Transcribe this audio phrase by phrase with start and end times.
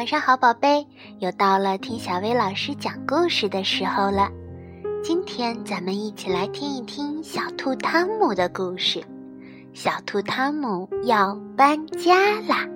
[0.00, 0.86] 晚上好，宝贝，
[1.18, 4.30] 又到了听小薇老师讲故事的时候了。
[5.04, 9.04] 今天咱们一起来听一听小兔汤姆的故事。
[9.74, 12.14] 小兔汤姆要搬家
[12.48, 12.66] 啦！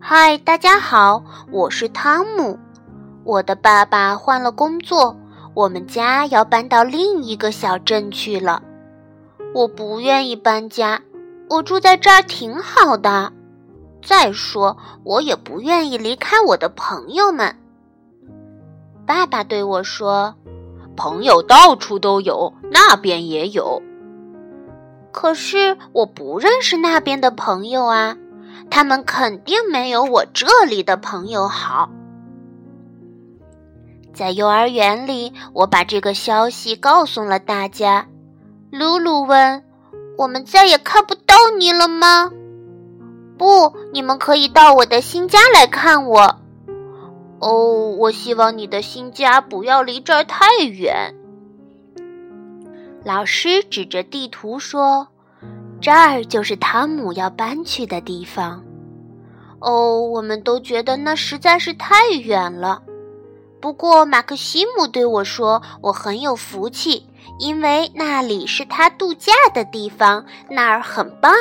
[0.00, 2.58] 嗨，大家好，我是汤姆。
[3.24, 5.14] 我的爸爸换了工作，
[5.52, 8.62] 我们家要搬到另一个小镇去了。
[9.54, 11.02] 我不愿意搬家，
[11.50, 13.32] 我住在这儿挺好的。
[14.02, 17.54] 再说，我也不愿意离开我的朋友们。
[19.06, 20.34] 爸爸对我说
[20.96, 23.82] ：“朋友到处都有，那边也有。
[25.12, 28.16] 可是我不认识那边的朋友啊，
[28.70, 31.90] 他们肯定没有我这里的朋友好。”
[34.14, 38.06] 在幼儿园里，我把这个消息告诉了大家。
[38.72, 39.62] 露露问
[40.16, 42.32] ：“我们再也看不到你了吗
[43.36, 46.38] ？”“不，你们可以到我的新家来看我。
[47.38, 51.14] ”“哦，我希望你的新家不要离这儿太远。”
[53.04, 55.06] 老师指着地图说
[55.78, 58.64] ：“这儿就是汤姆要搬去的地方。
[59.60, 62.80] ”“哦，我们都觉得那实在是太远了。”
[63.62, 67.06] 不过，马克西姆对我说：“我很有福气，
[67.38, 71.32] 因为那里是他度假的地方，那儿很棒。”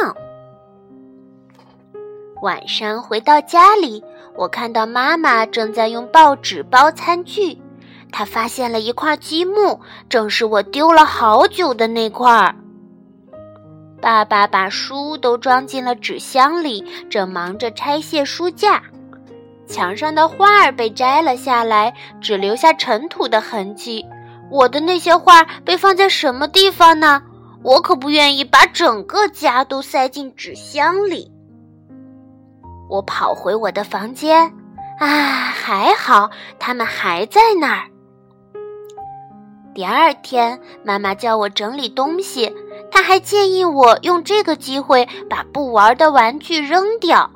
[2.44, 4.04] 晚上回到家里，
[4.36, 7.60] 我看到妈妈正在用报纸包餐具。
[8.12, 12.56] 她发现了一块积木，正是我丢了好久的那块。
[14.00, 18.84] 爸爸把书都装进了纸箱里，正忙着拆卸书架。
[19.72, 24.06] 墙上的画儿被摘了下来，只留下尘土的痕迹。
[24.52, 27.24] 我的那些画被放在什么地方呢？
[27.64, 31.32] 我可不愿意把整个家都塞进纸箱里。
[32.90, 34.52] 我跑回我的房间，
[35.00, 36.30] 啊，还好，
[36.60, 37.88] 他们还在那儿。
[39.74, 42.54] 第二天，妈妈叫我整理东西，
[42.92, 47.32] 她还建议我用这个机会把不玩的玩具扔掉。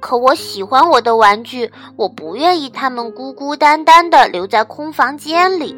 [0.00, 5.76] 可我喜欢我的玩具，我不愿意他们孤孤单单的留在空房间里。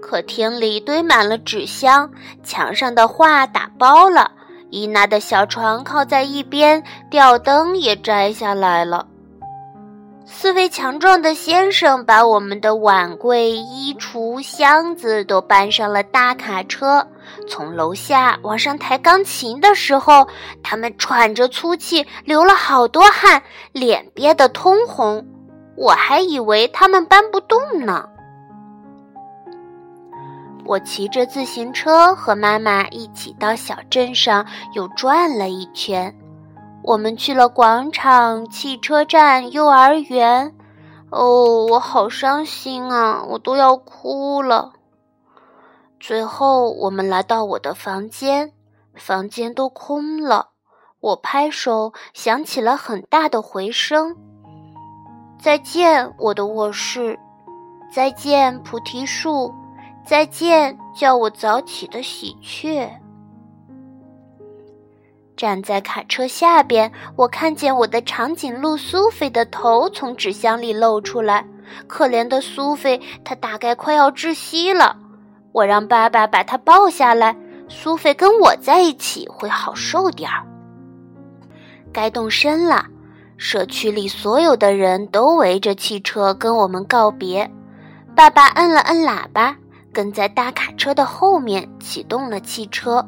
[0.00, 2.10] 客厅里堆满了纸箱，
[2.42, 4.30] 墙上的画打包了，
[4.70, 9.06] 伊娜的小床靠在一边，吊灯也摘下来了。
[10.26, 17.06] 四位强壮的先生把我们的碗柜、衣橱、箱子都搬上了大卡车。
[17.46, 20.26] 从楼下往上抬钢琴的时候，
[20.62, 23.42] 他们喘着粗气，流了好多汗，
[23.72, 25.26] 脸憋得通红。
[25.76, 28.08] 我还以为他们搬不动呢。
[30.64, 36.14] 我骑着自行车和妈妈一起到小镇上，又转了一圈。
[36.86, 40.54] 我们去了广场、汽车站、幼儿园。
[41.10, 43.24] 哦，我好伤心啊！
[43.30, 44.74] 我都要哭了。
[45.98, 48.52] 最后，我们来到我的房间，
[48.94, 50.50] 房间都空了。
[51.00, 54.14] 我拍手，响起了很大的回声。
[55.40, 57.18] 再见，我的卧室。
[57.90, 59.54] 再见，菩提树。
[60.04, 63.03] 再见，叫我早起的喜鹊。
[65.36, 71.44] 站在卡车下边，我看见我的长颈鹿苏菲的头从纸箱里露出来。
[71.86, 74.96] 可怜的苏菲，她大概快要窒息了。
[75.52, 77.36] 我让爸爸把她抱下来，
[77.68, 80.44] 苏菲跟我在一起会好受点儿。
[81.92, 82.84] 该动身了，
[83.36, 87.50] 社区里所有的人都围着汽车跟我们告别。
[88.14, 89.56] 爸爸摁了摁喇叭，
[89.92, 93.04] 跟在大卡车的后面启动了汽车。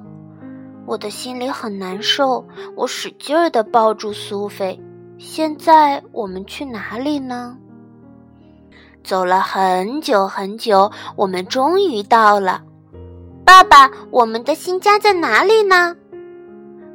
[0.87, 4.81] 我的心里很难受，我使劲儿地抱住苏菲。
[5.19, 7.57] 现在我们去哪里呢？
[9.03, 12.63] 走了很久很久，我们终于到了。
[13.45, 15.95] 爸爸，我们的新家在哪里呢？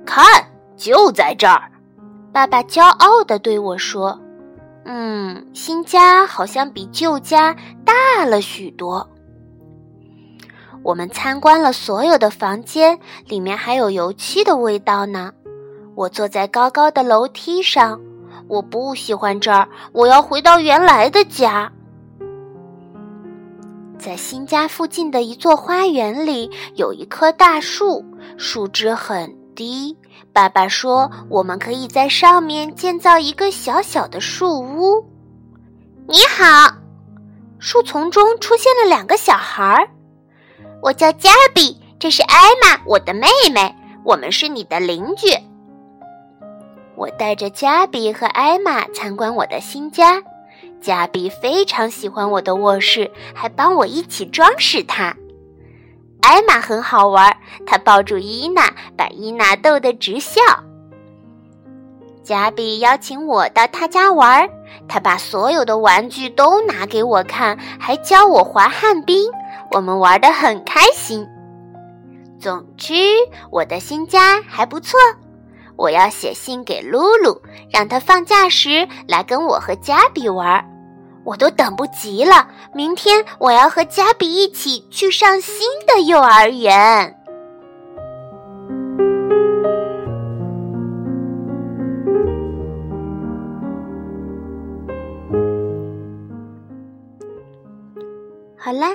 [0.06, 0.26] 看，
[0.76, 1.72] 就在这儿。
[2.34, 4.20] 爸爸骄傲地对我说
[4.86, 7.56] ：“嗯，新家好像比旧家
[7.86, 9.06] 大了许多。”
[10.83, 12.98] 我们参观了所有的房间，
[13.28, 15.31] 里面还有油漆的味道呢。
[15.95, 18.00] 我坐在高高的楼梯上，
[18.48, 21.72] 我不喜欢这儿，我要回到原来的家。
[24.00, 28.04] 在新家附近的一座花园里，有一棵大树，
[28.38, 29.95] 树枝很低。
[30.34, 35.06] 爸爸说，我们可以在上面建造一个小小的树屋。
[36.07, 36.74] 你好，
[37.60, 39.88] 树丛中出现了两个小孩儿。
[40.81, 45.28] 我叫加比，这是艾玛，我的妹妹，我们是你的邻居。
[46.95, 50.24] 我带着加比和艾玛参观我的新家。
[50.81, 55.16] 加比非常喜欢我的卧室，还帮我一起装饰它。
[56.22, 57.38] 艾玛很好玩，
[57.68, 60.42] 她抱住伊娜，把伊娜逗得直笑。
[62.24, 64.50] 加比邀请我到他家玩，
[64.88, 69.30] 他把所有的玩具都拿给我看，还教我滑旱冰，
[69.74, 71.26] 我们玩得很开心。
[72.40, 72.94] 总之，
[73.50, 75.00] 我的新家还不错。
[75.78, 77.42] 我要写信给露露，
[77.72, 80.64] 让她放假时来跟我和加比玩。
[81.24, 87.16] 我都等不及了，明天我要和加比一起去上新的幼儿园。
[98.58, 98.90] 好啦，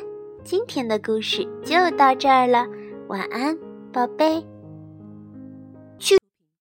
[0.46, 2.64] 今天的故事就到这儿了，
[3.08, 3.58] 晚安，
[3.92, 4.40] 宝贝。